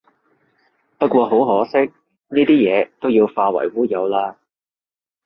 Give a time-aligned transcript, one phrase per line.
[0.97, 4.35] 不過好可惜，呢啲嘢都要化為烏有喇